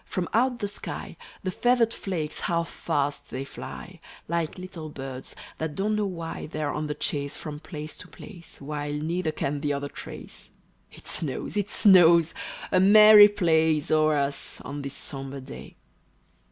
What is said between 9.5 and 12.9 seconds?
the other trace! It snows, it snows! a